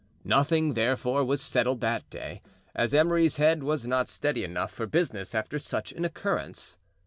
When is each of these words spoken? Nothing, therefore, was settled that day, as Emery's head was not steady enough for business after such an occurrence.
Nothing, 0.25 0.73
therefore, 0.73 1.23
was 1.23 1.43
settled 1.43 1.79
that 1.81 2.09
day, 2.09 2.41
as 2.73 2.95
Emery's 2.95 3.37
head 3.37 3.61
was 3.61 3.85
not 3.85 4.09
steady 4.09 4.43
enough 4.43 4.71
for 4.71 4.87
business 4.87 5.35
after 5.35 5.59
such 5.59 5.91
an 5.91 6.03
occurrence. 6.05 6.79